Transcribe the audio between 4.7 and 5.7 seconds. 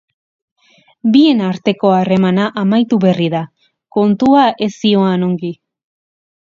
zihoan ongi.